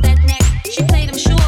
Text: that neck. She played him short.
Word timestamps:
that 0.00 0.18
neck. 0.24 0.42
She 0.70 0.82
played 0.84 1.10
him 1.10 1.18
short. 1.18 1.41